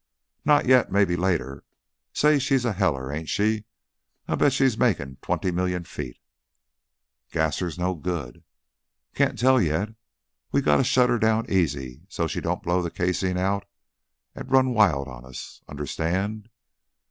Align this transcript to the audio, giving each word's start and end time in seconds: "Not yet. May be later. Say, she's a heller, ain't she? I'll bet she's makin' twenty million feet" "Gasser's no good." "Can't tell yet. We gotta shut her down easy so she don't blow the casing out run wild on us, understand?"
"Not 0.43 0.65
yet. 0.65 0.91
May 0.91 1.05
be 1.05 1.15
later. 1.15 1.63
Say, 2.11 2.39
she's 2.39 2.65
a 2.65 2.73
heller, 2.73 3.11
ain't 3.13 3.29
she? 3.29 3.65
I'll 4.27 4.35
bet 4.35 4.51
she's 4.51 4.75
makin' 4.75 5.17
twenty 5.21 5.51
million 5.51 5.83
feet" 5.83 6.17
"Gasser's 7.33 7.77
no 7.77 7.93
good." 7.93 8.43
"Can't 9.13 9.37
tell 9.37 9.61
yet. 9.61 9.89
We 10.51 10.61
gotta 10.63 10.83
shut 10.83 11.11
her 11.11 11.19
down 11.19 11.47
easy 11.51 12.01
so 12.09 12.25
she 12.25 12.41
don't 12.41 12.63
blow 12.63 12.81
the 12.81 12.89
casing 12.89 13.37
out 13.37 13.65
run 14.35 14.73
wild 14.73 15.07
on 15.07 15.23
us, 15.23 15.61
understand?" 15.67 16.49